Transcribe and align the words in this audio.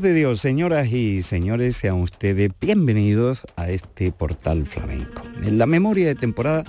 de 0.00 0.14
Dios, 0.14 0.40
señoras 0.40 0.90
y 0.92 1.22
señores, 1.22 1.76
sean 1.76 1.96
ustedes 1.96 2.50
bienvenidos 2.58 3.42
a 3.56 3.68
este 3.68 4.12
portal 4.12 4.64
flamenco. 4.64 5.22
En 5.42 5.58
la 5.58 5.66
memoria 5.66 6.06
de 6.06 6.14
temporada 6.14 6.64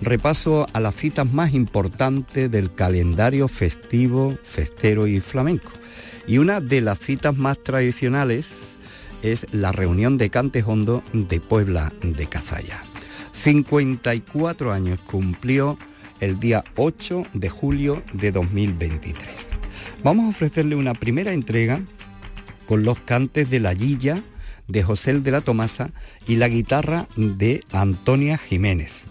repaso 0.00 0.66
a 0.72 0.80
las 0.80 0.96
citas 0.96 1.32
más 1.32 1.54
importantes 1.54 2.50
del 2.50 2.74
calendario 2.74 3.46
festivo, 3.46 4.36
festero 4.44 5.06
y 5.06 5.20
flamenco. 5.20 5.70
Y 6.26 6.38
una 6.38 6.60
de 6.60 6.80
las 6.80 6.98
citas 6.98 7.36
más 7.36 7.62
tradicionales 7.62 8.76
es 9.22 9.46
la 9.52 9.70
reunión 9.70 10.18
de 10.18 10.30
Cantes 10.30 10.64
Hondo 10.66 11.04
de 11.12 11.38
Puebla 11.40 11.92
de 12.02 12.26
Cazalla. 12.26 12.82
54 13.30 14.72
años 14.72 14.98
cumplió 15.06 15.78
el 16.18 16.40
día 16.40 16.64
8 16.76 17.26
de 17.34 17.48
julio 17.48 18.02
de 18.12 18.32
2023. 18.32 19.48
Vamos 20.02 20.26
a 20.26 20.30
ofrecerle 20.30 20.74
una 20.74 20.94
primera 20.94 21.32
entrega 21.32 21.80
con 22.72 22.84
los 22.84 22.98
cantes 23.00 23.50
de 23.50 23.60
la 23.60 23.74
Guilla 23.74 24.22
de 24.66 24.82
José 24.82 25.20
de 25.20 25.30
la 25.30 25.42
Tomasa 25.42 25.90
y 26.26 26.36
la 26.36 26.48
guitarra 26.48 27.06
de 27.16 27.62
Antonia 27.70 28.38
Jiménez. 28.38 29.02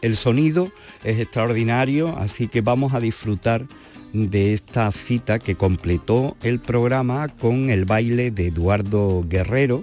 El 0.00 0.16
sonido 0.16 0.72
es 1.04 1.18
extraordinario, 1.18 2.16
así 2.16 2.48
que 2.48 2.62
vamos 2.62 2.94
a 2.94 3.00
disfrutar 3.00 3.66
de 4.14 4.54
esta 4.54 4.90
cita 4.92 5.38
que 5.38 5.56
completó 5.56 6.38
el 6.42 6.58
programa 6.58 7.28
con 7.28 7.68
el 7.68 7.84
baile 7.84 8.30
de 8.30 8.46
Eduardo 8.46 9.26
Guerrero, 9.28 9.82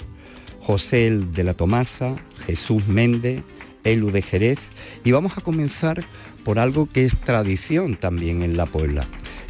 José 0.59 1.19
de 1.19 1.43
la 1.43 1.53
Tomasa, 1.53 2.15
Jesús 2.47 2.87
Méndez, 2.87 3.43
Elu 3.83 4.09
de 4.09 4.23
Jerez 4.23 4.57
y 5.03 5.11
vamos 5.11 5.37
a 5.37 5.41
comenzar 5.41 6.03
por 6.43 6.57
algo 6.57 6.89
que 6.89 7.05
es 7.05 7.15
tradición 7.15 7.95
también 7.95 8.41
en 8.41 8.57
la 8.57 8.65
Puebla 8.65 9.05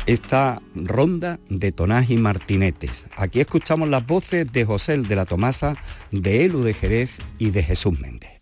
esta 0.08 0.62
ronda 0.74 1.40
de 1.50 1.72
tonás 1.72 2.10
y 2.10 2.18
martinetes. 2.18 3.06
Aquí 3.16 3.42
escuchamos 3.42 3.90
las 3.90 4.06
voces 4.08 4.52
de 4.52 4.66
José 4.66 4.98
de 4.98 5.16
la 5.16 5.26
Tomasa, 5.26 5.76
de 6.12 6.46
Elu 6.46 6.64
de 6.64 6.74
Jerez 6.74 7.20
y 7.38 7.52
de 7.52 7.62
Jesús 7.62 8.00
Méndez. 8.00 8.37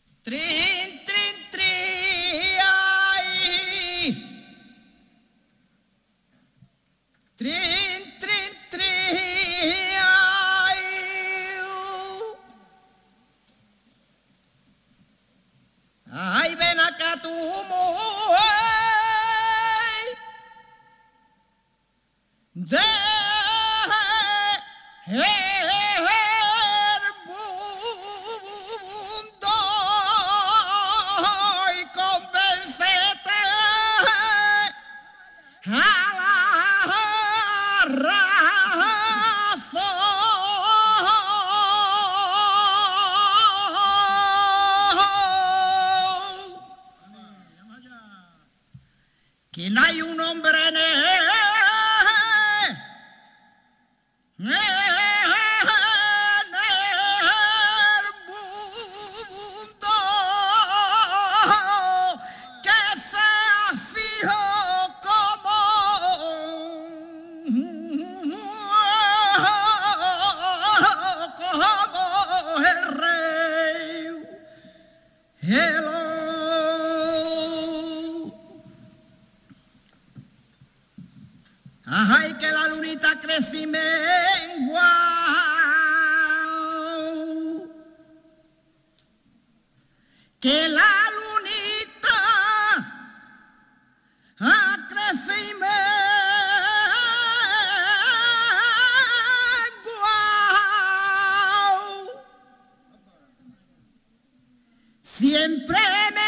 Heaven. 105.74 106.25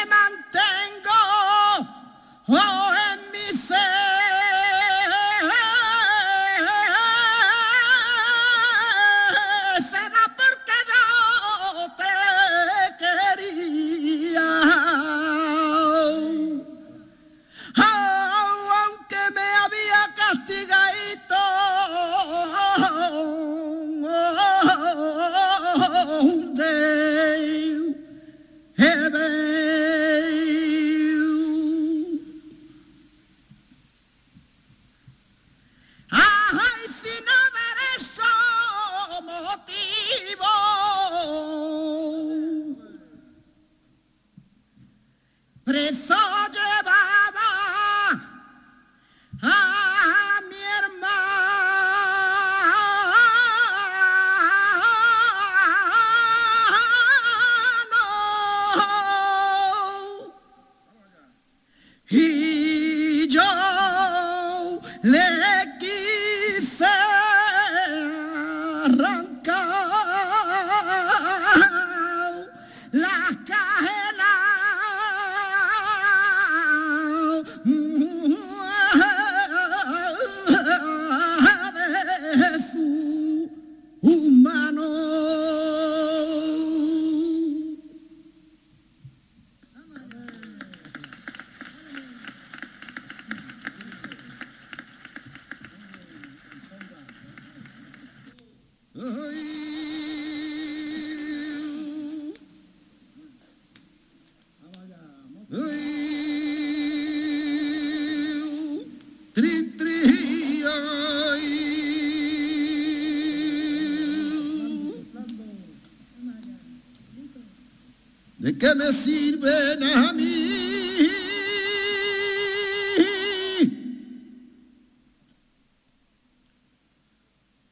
¿De 118.58 118.68
qué 118.68 118.74
me 118.74 118.92
sirven 118.92 119.84
a 119.84 120.14
mí? 120.14 121.08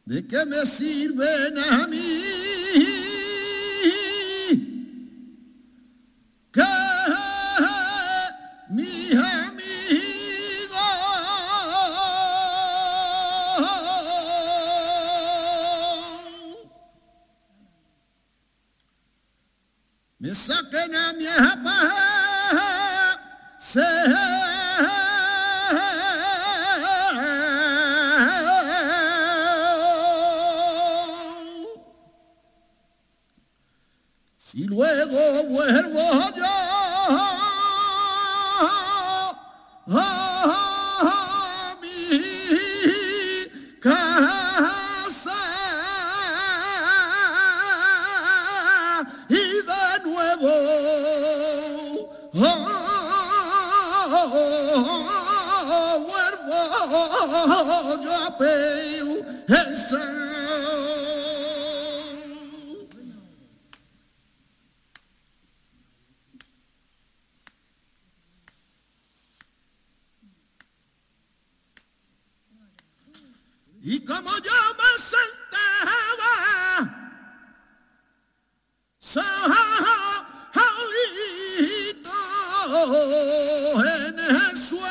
¿De 0.06 0.28
qué 0.28 0.46
me 0.46 0.64
sirven 0.68 1.58
a 1.58 1.85
mí? 1.85 1.85
en 82.86 84.20
el 84.20 84.58
suelo. 84.70 84.86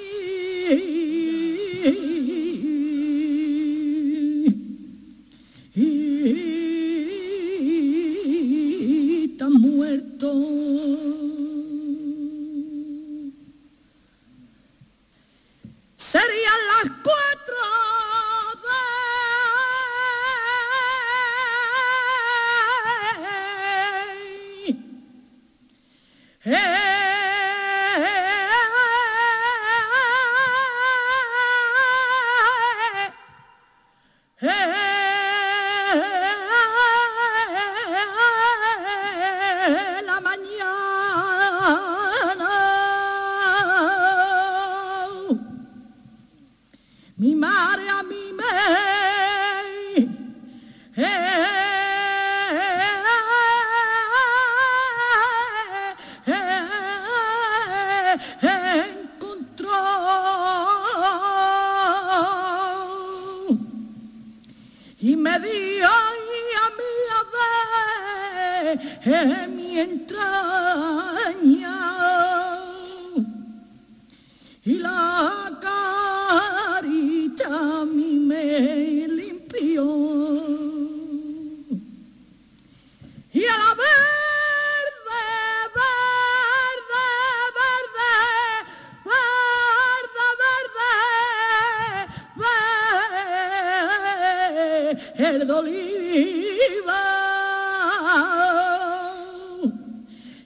de 95.51 95.57
oliva, 95.57 97.03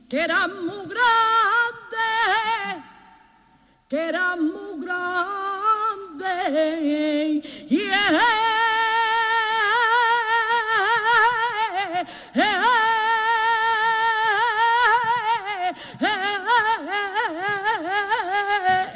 que 0.10 0.20
eran 0.20 0.66
muy 0.66 0.88
grandes, 0.88 2.84
que 3.88 3.98
eran 3.98 4.44
muy 4.44 4.84
grandes. 4.84 5.06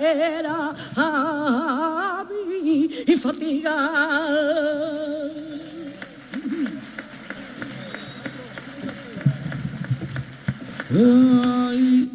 era 0.01 0.73
y 3.05 3.15
fatiga. 3.17 5.18
Ay, 10.91 12.09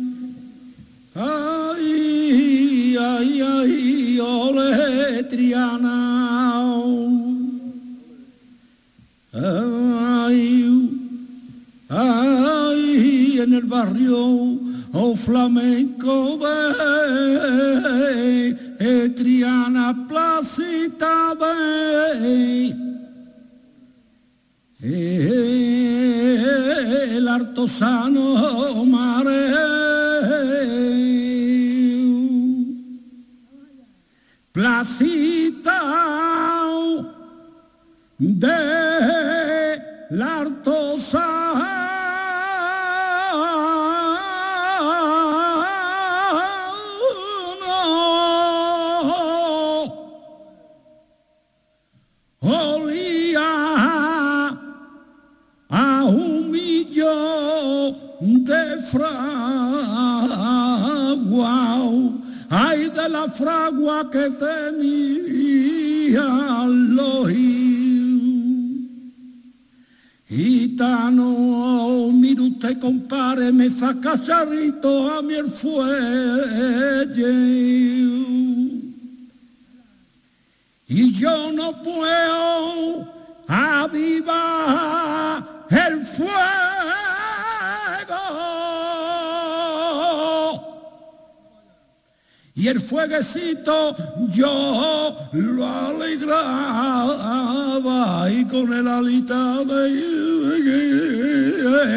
ay, 1.14 2.97
ay, 2.99 3.40
ay, 3.40 4.19
ole 4.19 5.23
Triana. 5.31 5.95
Ay, 9.33 10.43
ay, 11.88 13.38
en 13.43 13.52
el 13.52 13.66
barrio 13.66 14.59
oh 14.93 15.14
flamenco 15.14 16.38
de 18.78 19.11
Triana 19.14 19.95
Placita 20.09 21.37
de 21.38 22.75
el 24.81 25.63
dell'artosano 27.25 28.85
mare. 28.85 29.49
Placita 34.50 35.78
dell'artosano 38.16 38.95
de 58.94 59.00
la 59.00 60.84
artesano 62.50 63.08
la 63.08 63.28
fragua 63.28 64.10
que 64.10 64.30
tenía 64.30 65.46
los 66.66 67.32
Gitano, 70.26 72.10
mire 72.12 72.40
usted, 72.42 72.78
compare, 72.80 73.52
me 73.52 73.70
saca 73.70 74.20
charrito 74.20 75.10
a 75.12 75.22
mi 75.22 75.34
el 75.34 75.48
fuelle. 75.48 76.94
Y 80.88 81.12
yo 81.12 81.52
no 81.52 81.82
puedo 81.82 83.06
avivar 83.46 85.44
el 85.70 86.04
fuego. 86.04 86.63
Y 92.64 92.68
el 92.68 92.80
fueguecito 92.80 93.94
yo 94.30 95.14
lo 95.33 95.68
alegraba 95.68 96.40
y 98.30 98.47
con 98.47 98.73
el 98.73 98.88
alita 98.88 99.62
de 99.64 99.92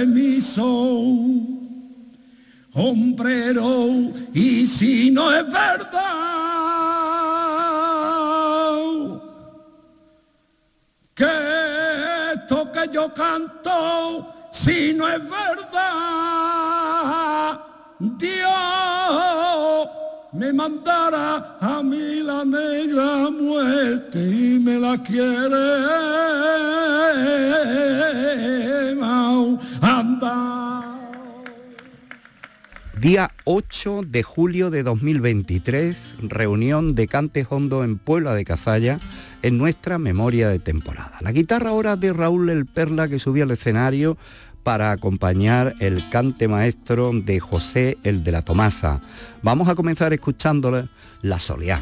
mi 0.08 0.42
sol 0.42 1.48
hombrero 2.74 3.88
y 4.34 4.68
si 4.68 5.10
no 5.10 5.34
es 5.34 5.46
verdad 5.46 5.88
que 11.16 11.30
esto 12.34 12.70
que 12.74 12.90
yo 12.92 13.14
canto 13.14 14.50
si 14.52 14.94
no 14.94 15.08
es 15.08 15.22
verdad 15.22 15.58
Dios 18.00 18.68
me 20.38 20.54
mandara 20.54 21.58
a 21.60 21.82
mí 21.82 22.22
la 22.24 22.46
negra 22.46 23.32
muerte 23.32 24.20
y 24.20 24.60
me 24.60 24.80
la 24.80 25.02
quiere 25.02 25.56
andar. 29.82 30.68
Día 33.00 33.32
8 33.46 34.02
de 34.08 34.24
julio 34.24 34.70
de 34.70 34.84
2023, 34.84 36.16
reunión 36.24 36.94
de 36.96 37.08
Cantes 37.08 37.48
Hondo 37.50 37.84
en 37.84 37.98
Puebla 37.98 38.34
de 38.34 38.44
Cazalla 38.44 39.00
en 39.44 39.58
nuestra 39.58 39.98
memoria 39.98 40.50
de 40.50 40.60
temporada. 40.60 41.18
La 41.22 41.32
guitarra 41.32 41.70
ahora 41.70 41.96
de 41.96 42.12
Raúl 42.12 42.50
El 42.50 42.66
Perla 42.66 43.08
que 43.08 43.20
subió 43.20 43.44
al 43.44 43.52
escenario 43.52 44.18
para 44.68 44.92
acompañar 44.92 45.76
el 45.80 46.10
cante 46.10 46.50
maestro 46.50 47.12
de 47.14 47.40
José 47.40 47.98
el 48.04 48.26
de 48.26 48.34
la 48.34 48.42
Tomasa. 48.42 49.00
Vamos 49.42 49.70
a 49.70 49.76
comenzar 49.76 50.12
escuchándole 50.12 50.90
La 51.22 51.40
Soleá. 51.40 51.82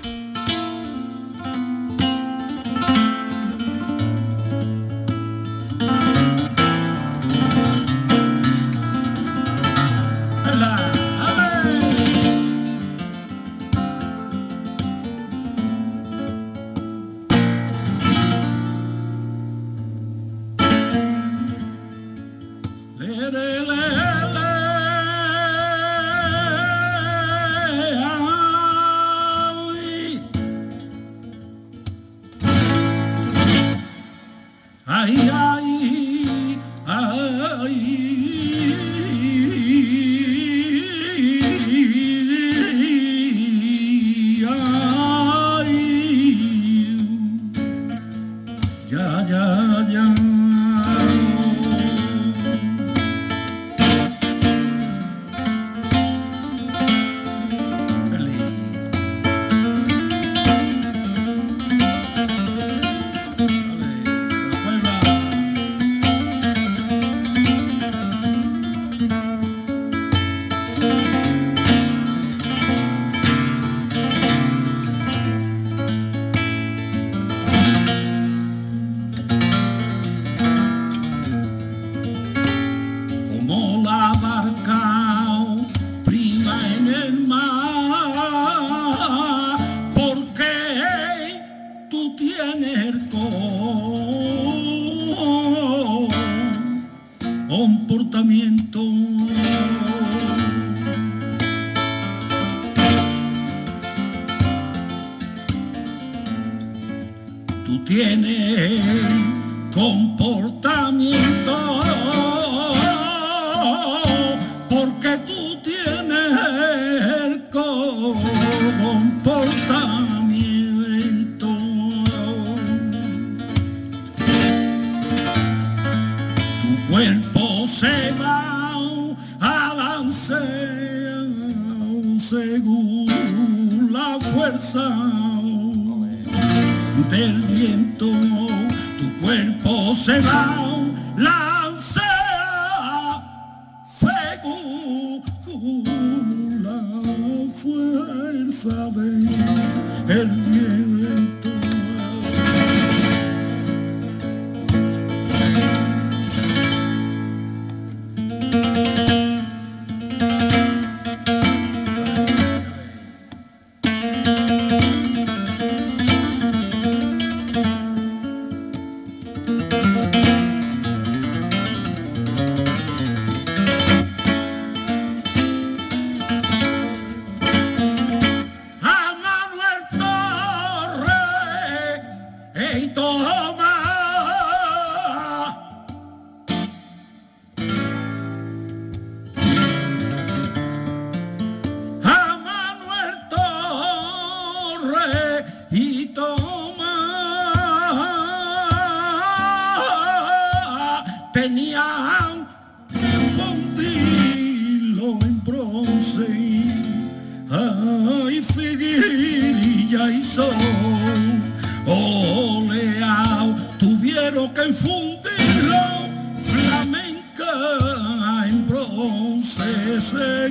Abandónenme 219.66 220.46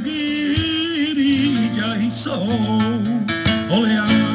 momento 3.69 4.34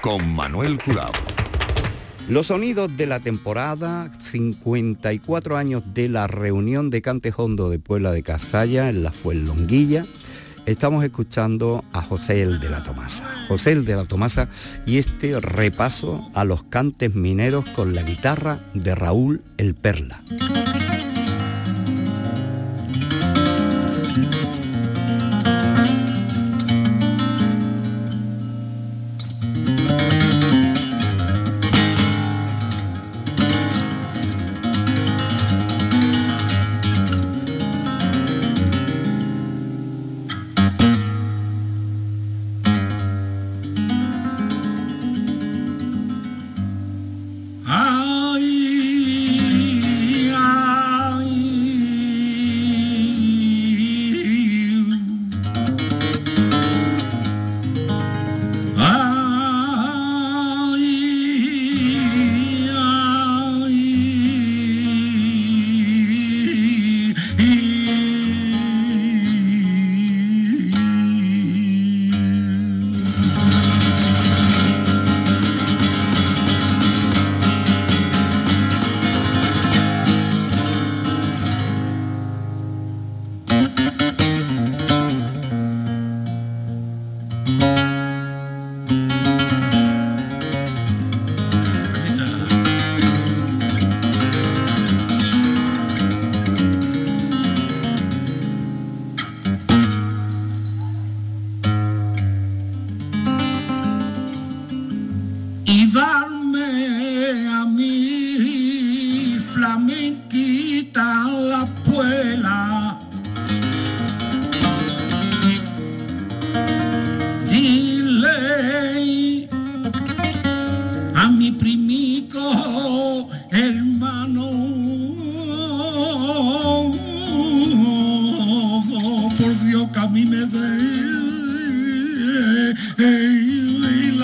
Con 0.00 0.34
Manuel 0.34 0.78
Curao. 0.82 1.12
Los 2.26 2.46
sonidos 2.46 2.96
de 2.96 3.04
la 3.04 3.20
temporada, 3.20 4.10
54 4.18 5.58
años 5.58 5.82
de 5.92 6.08
la 6.08 6.26
reunión 6.26 6.88
de 6.88 7.02
Cantejondo 7.02 7.68
de 7.68 7.78
Puebla 7.78 8.12
de 8.12 8.22
Casalla 8.22 8.88
en 8.88 9.02
la 9.02 9.12
Fuenlonguilla. 9.12 10.06
Estamos 10.64 11.04
escuchando 11.04 11.84
a 11.92 12.00
José 12.00 12.40
el 12.40 12.60
de 12.60 12.70
la 12.70 12.82
Tomasa. 12.82 13.30
José 13.48 13.72
el 13.72 13.84
de 13.84 13.94
la 13.94 14.06
Tomasa 14.06 14.48
y 14.86 14.96
este 14.96 15.38
repaso 15.38 16.30
a 16.32 16.44
los 16.44 16.62
cantes 16.62 17.14
mineros 17.14 17.66
con 17.76 17.94
la 17.94 18.02
guitarra 18.02 18.70
de 18.72 18.94
Raúl 18.94 19.42
el 19.58 19.74
Perla. 19.74 20.22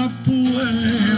Y 0.07 1.14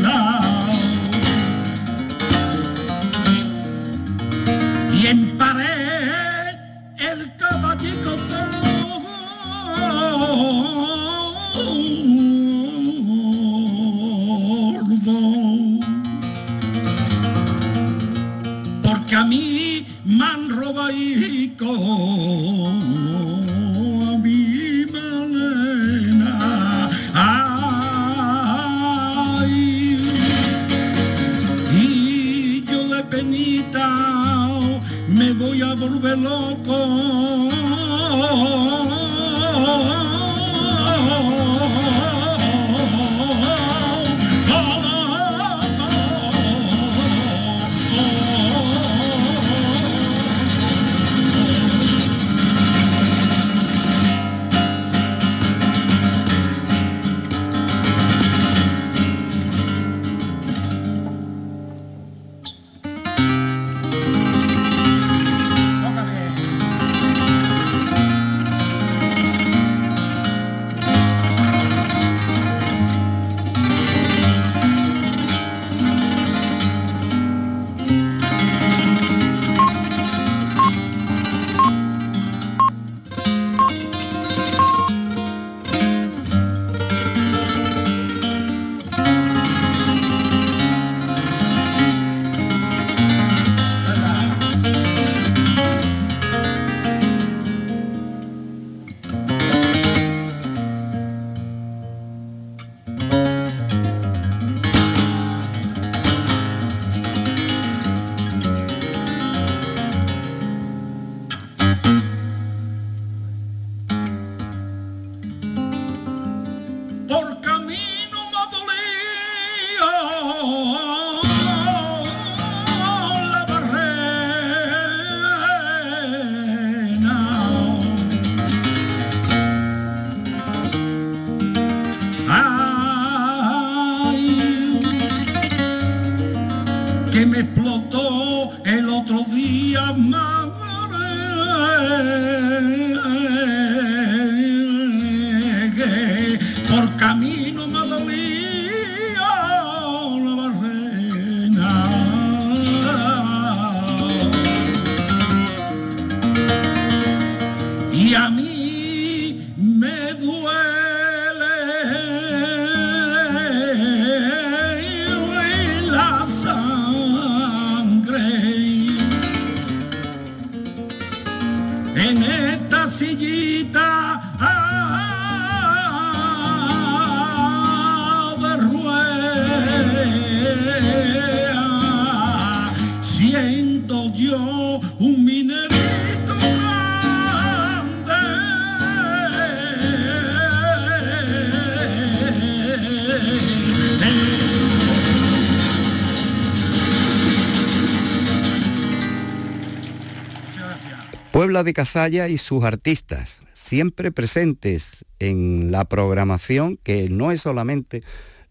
De 201.65 201.75
Casalla 201.75 202.29
y 202.29 202.39
sus 202.39 202.65
artistas, 202.65 203.41
siempre 203.55 204.13
presentes 204.13 204.89
en 205.19 205.71
la 205.73 205.85
programación, 205.85 206.79
que 206.83 207.09
no 207.09 207.33
es 207.33 207.43
solamente 207.43 208.03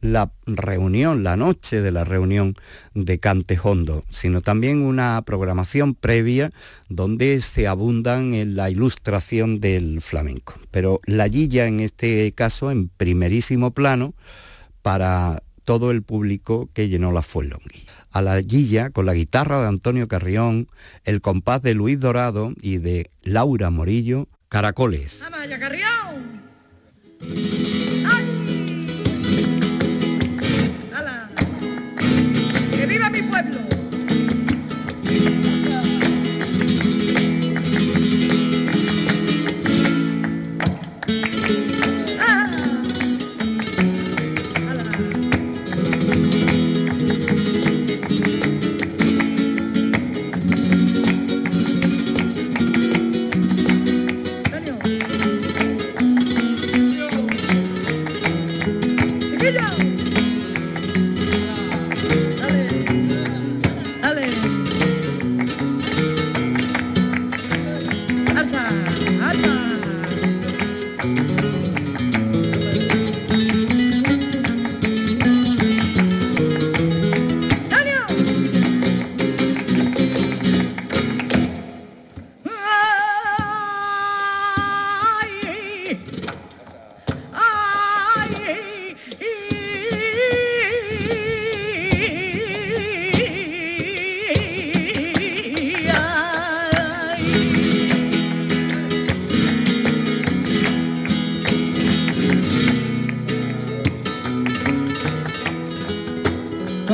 la 0.02 0.32
reunión, 0.46 1.24
la 1.24 1.36
noche 1.36 1.82
de 1.82 1.92
la 1.92 2.04
reunión 2.04 2.56
de 2.94 3.20
Cantejondo, 3.20 4.04
sino 4.10 4.42
también 4.42 4.82
una 4.82 5.22
programación 5.26 5.96
previa 5.96 6.52
donde 6.90 7.42
se 7.42 7.68
abundan 7.68 8.34
en 8.34 8.56
la 8.56 8.70
ilustración 8.70 9.60
del 9.60 10.02
flamenco. 10.02 10.56
Pero 10.72 11.02
la 11.06 11.28
guilla 11.28 11.66
en 11.66 11.80
este 11.80 12.32
caso 12.34 12.72
en 12.72 12.90
primerísimo 12.90 13.72
plano 13.72 14.14
para 14.82 15.42
todo 15.64 15.92
el 15.92 16.04
público 16.04 16.70
que 16.74 16.88
llenó 16.88 17.12
la 17.12 17.24
Fuenlonguilla. 17.24 17.92
A 18.16 18.22
la 18.22 18.40
guilla, 18.40 18.92
con 18.92 19.06
la 19.06 19.14
guitarra 19.14 19.60
de 19.60 19.68
Antonio 19.68 20.08
Carrión, 20.08 20.70
el 21.04 21.20
compás 21.20 21.62
de 21.62 21.74
Luis 21.74 22.00
Dorado 22.00 22.54
y 22.62 22.78
de 22.78 23.12
Laura 23.24 23.72
Morillo, 23.72 24.30
Caracoles. 24.48 25.20
Carrión! 25.60 26.42
viva 32.88 33.10
mi 33.10 33.22
pueblo! 33.24 33.75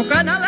Ocanal. 0.02 0.41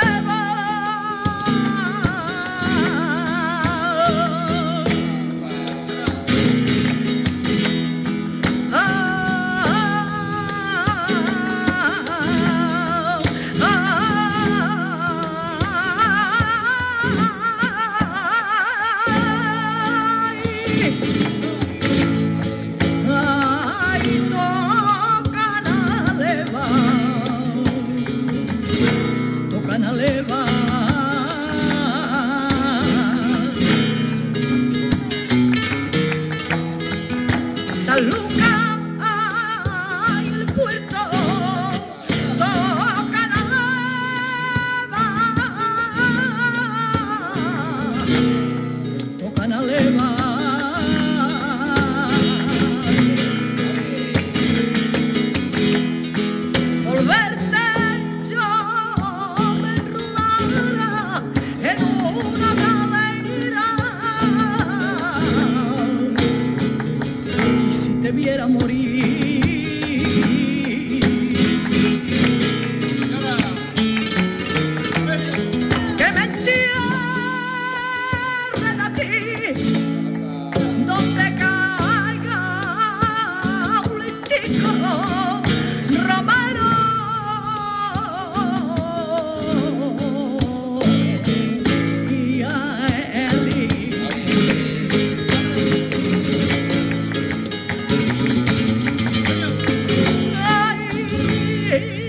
day. 101.80 102.03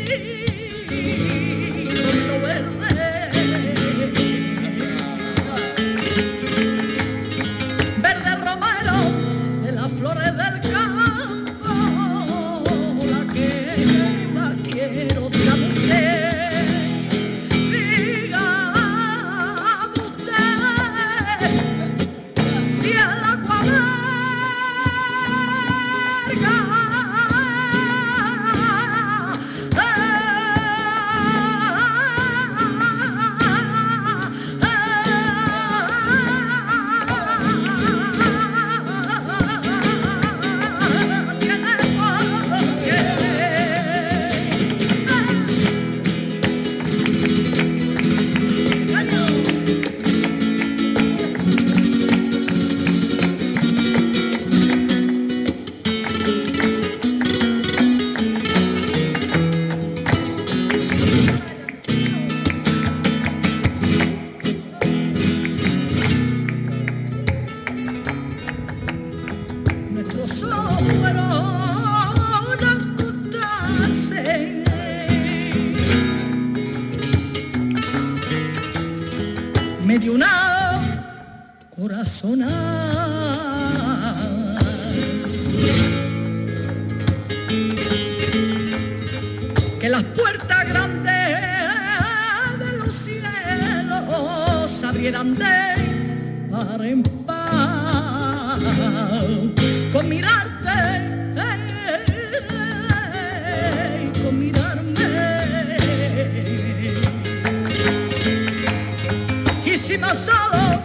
Solo 110.14 110.83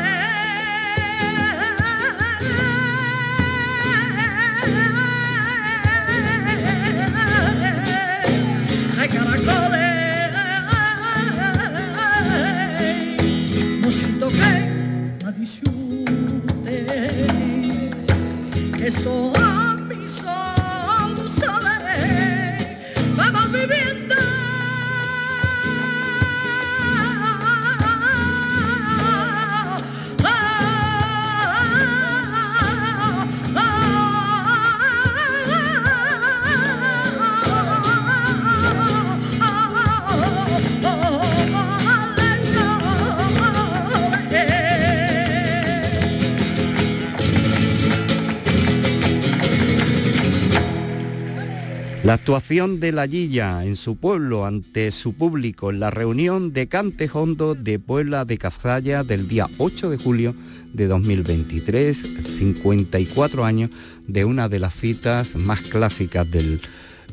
actuación 52.32 52.80
de 52.80 52.94
la 52.94 53.08
Guilla 53.08 53.66
en 53.66 53.76
su 53.76 53.98
pueblo 53.98 54.46
ante 54.46 54.92
su 54.92 55.12
público 55.12 55.70
en 55.70 55.82
la 55.82 55.92
reunión 55.92 56.54
de 56.54 56.68
Cantes 56.68 57.14
Hondo 57.14 57.56
de 57.56 57.78
Puebla 57.78 58.24
de 58.24 58.38
Cazalla 58.38 59.04
del 59.04 59.28
día 59.28 59.50
8 59.58 59.90
de 59.90 59.98
julio 59.98 60.34
de 60.72 60.88
2023, 60.88 61.98
54 62.38 63.44
años 63.44 63.72
de 64.08 64.24
una 64.24 64.48
de 64.48 64.60
las 64.60 64.74
citas 64.76 65.36
más 65.36 65.60
clásicas 65.60 66.32
del 66.32 66.62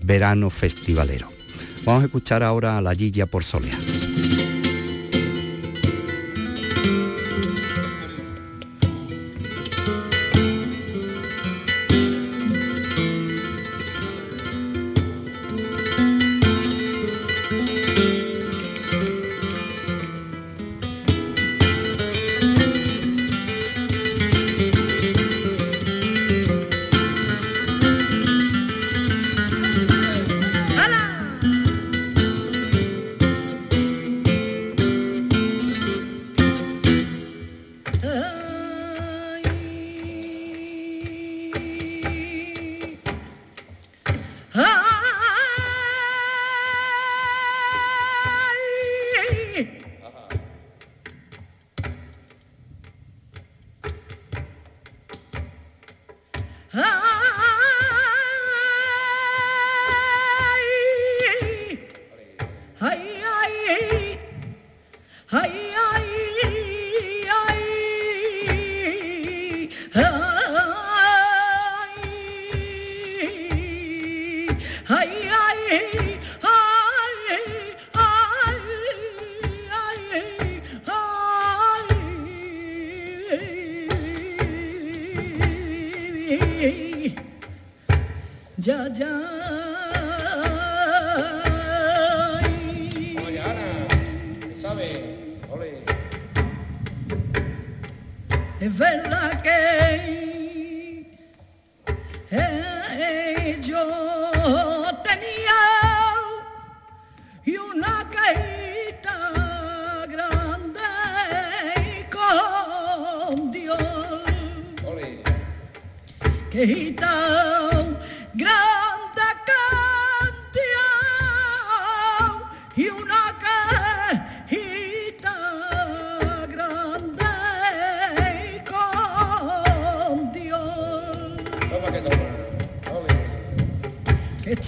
verano 0.04 0.50
festivalero. 0.50 1.26
Vamos 1.84 2.02
a 2.02 2.06
escuchar 2.06 2.44
ahora 2.44 2.78
a 2.78 2.80
la 2.80 2.94
Guilla 2.94 3.26
por 3.26 3.42
Soleá. 3.42 3.76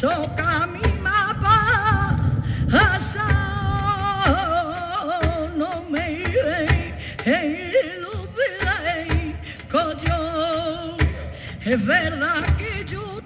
Choca 0.01 0.67
mi 0.67 0.99
mapa 1.03 1.57
no 5.59 5.85
me 5.91 6.13
iré 6.13 6.89
y 7.27 8.01
lo 8.01 8.15
veré. 8.39 9.37
Con 9.71 9.99
yo 9.99 10.97
es 11.67 11.85
verdad 11.85 12.57
que 12.57 12.85
yo 12.87 13.20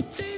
you. 0.00 0.29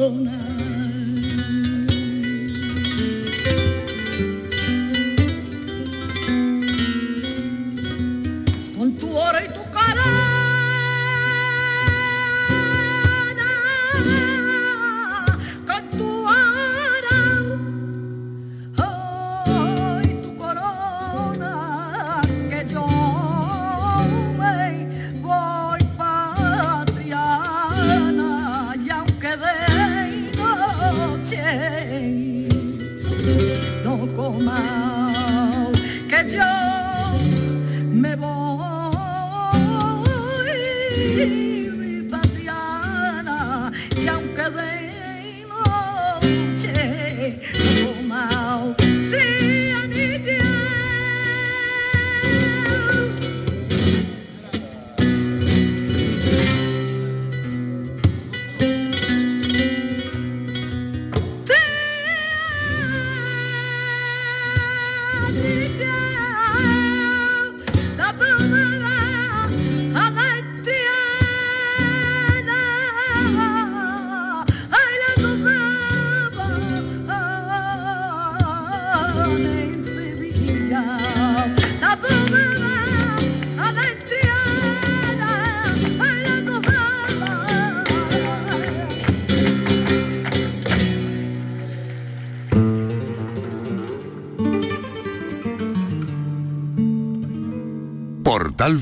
Yeah. 0.00 0.49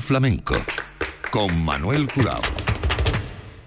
Flamenco 0.09 0.55
con 1.29 1.63
Manuel 1.63 2.07
Curao. 2.11 2.41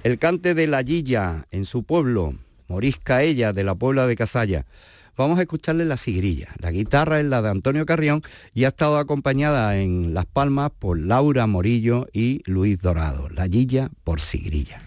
El 0.03 0.19
cante 0.19 0.55
de 0.55 0.67
la 0.67 0.83
Guilla 0.83 1.47
en 1.53 1.65
su 1.65 1.85
pueblo, 1.85 2.35
Morisca 2.67 3.23
ella 3.23 3.53
de 3.53 3.63
la 3.63 3.77
Puebla 3.77 4.09
de 4.09 4.17
Casalla. 4.17 4.67
Vamos 5.17 5.39
a 5.39 5.43
escucharle 5.43 5.85
la 5.85 5.97
sigrilla. 5.97 6.49
La 6.59 6.73
guitarra 6.73 7.21
es 7.21 7.27
la 7.27 7.43
de 7.43 7.51
Antonio 7.51 7.87
Carrión 7.87 8.23
y 8.55 8.65
ha 8.65 8.69
estado 8.69 8.99
acompañada 8.99 9.77
en 9.77 10.15
Las 10.15 10.27
Palmas 10.27 10.73
por 10.77 10.99
Laura 10.99 11.47
Morillo 11.47 12.09
y 12.13 12.43
Luis 12.51 12.81
Dorado. 12.81 13.29
La 13.29 13.47
Guilla 13.47 13.91
por 14.03 14.19
sigrilla. 14.19 14.83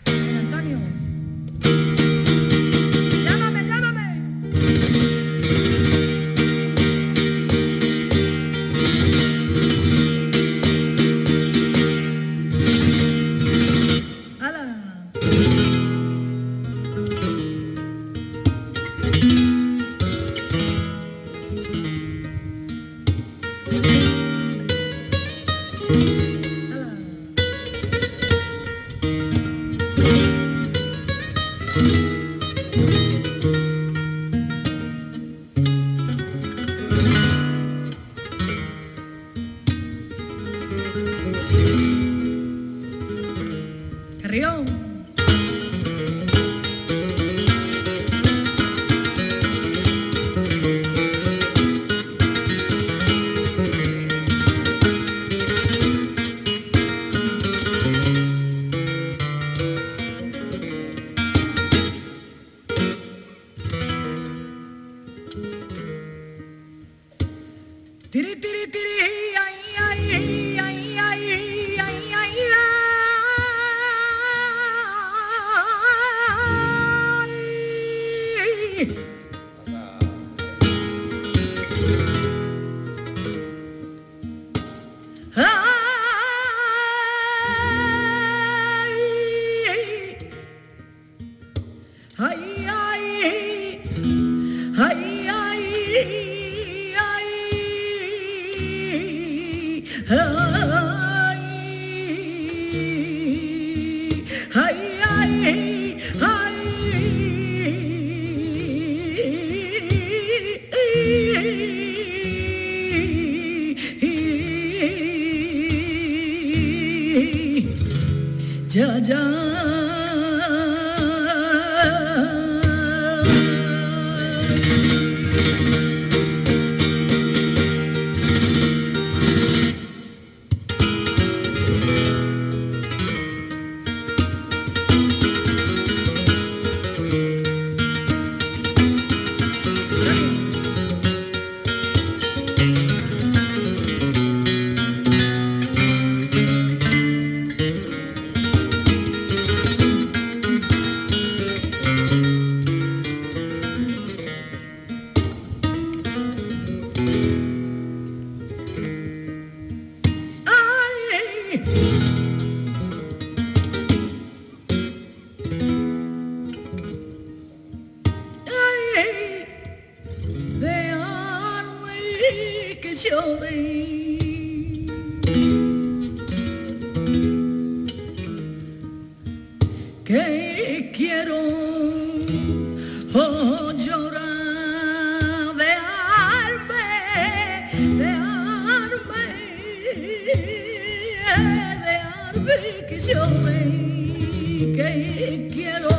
Que 194.76 195.50
quiero 195.54 195.90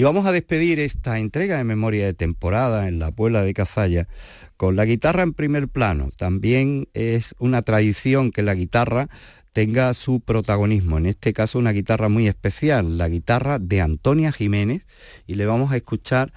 Y 0.00 0.02
vamos 0.02 0.24
a 0.24 0.32
despedir 0.32 0.80
esta 0.80 1.18
entrega 1.18 1.58
de 1.58 1.64
memoria 1.64 2.06
de 2.06 2.14
temporada 2.14 2.88
en 2.88 2.98
la 2.98 3.10
Puebla 3.10 3.42
de 3.42 3.52
Cazalla 3.52 4.08
con 4.56 4.74
la 4.74 4.86
guitarra 4.86 5.22
en 5.22 5.34
primer 5.34 5.68
plano. 5.68 6.08
También 6.16 6.88
es 6.94 7.34
una 7.38 7.60
tradición 7.60 8.30
que 8.30 8.40
la 8.40 8.54
guitarra 8.54 9.10
tenga 9.52 9.92
su 9.92 10.20
protagonismo, 10.20 10.96
en 10.96 11.04
este 11.04 11.34
caso 11.34 11.58
una 11.58 11.72
guitarra 11.72 12.08
muy 12.08 12.28
especial, 12.28 12.96
la 12.96 13.10
guitarra 13.10 13.58
de 13.58 13.82
Antonia 13.82 14.32
Jiménez, 14.32 14.86
y 15.26 15.34
le 15.34 15.44
vamos 15.44 15.70
a 15.70 15.76
escuchar 15.76 16.32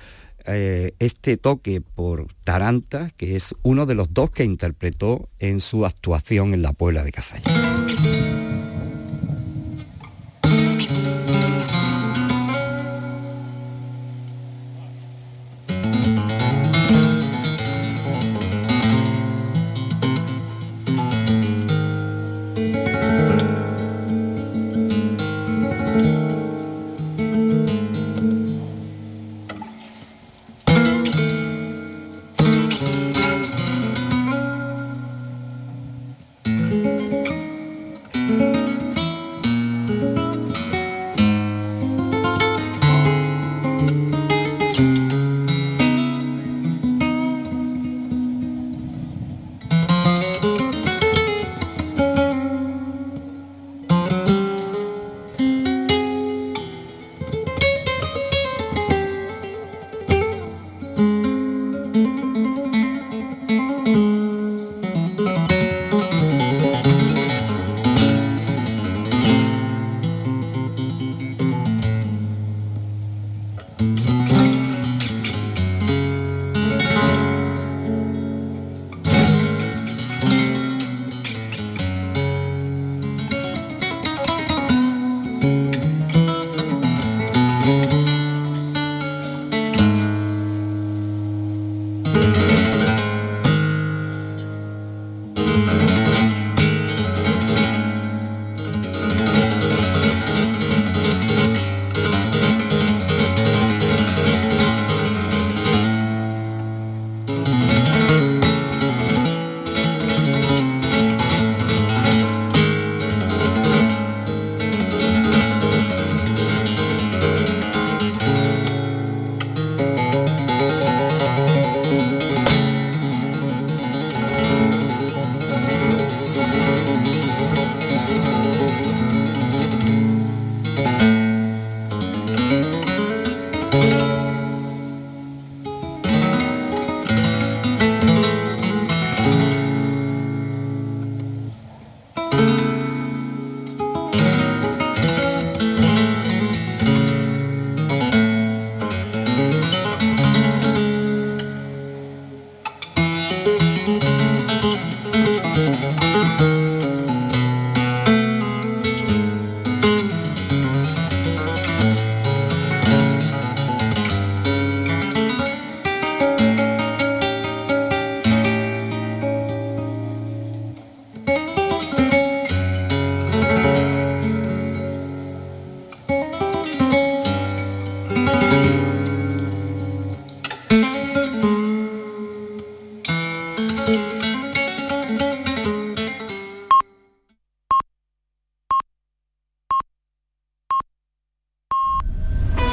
eh, 0.45 0.91
este 0.99 1.37
toque 1.37 1.79
por 1.79 2.33
Taranta, 2.43 3.11
que 3.15 3.37
es 3.37 3.55
uno 3.61 3.85
de 3.85 3.95
los 3.95 4.13
dos 4.13 4.29
que 4.31 4.43
interpretó 4.43 5.29
en 5.39 5.61
su 5.61 5.85
actuación 5.85 6.53
en 6.53 6.63
la 6.63 6.73
Puebla 6.73 7.05
de 7.05 7.13
Cazalla. 7.13 7.82